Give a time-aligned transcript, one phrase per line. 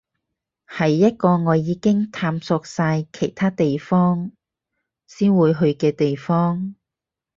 [0.67, 4.31] 係一個我已經探索晒其他地方
[5.05, 6.73] 先會去嘅地方